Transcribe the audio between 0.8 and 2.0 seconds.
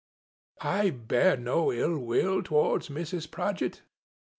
"I bear no ill